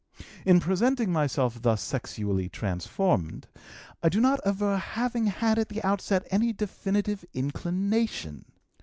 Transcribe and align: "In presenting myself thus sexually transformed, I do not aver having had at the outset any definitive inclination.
"In 0.47 0.59
presenting 0.59 1.11
myself 1.11 1.61
thus 1.61 1.79
sexually 1.79 2.49
transformed, 2.49 3.45
I 4.01 4.09
do 4.09 4.19
not 4.19 4.39
aver 4.43 4.75
having 4.79 5.27
had 5.27 5.59
at 5.59 5.69
the 5.69 5.83
outset 5.83 6.25
any 6.31 6.53
definitive 6.53 7.23
inclination. 7.35 8.45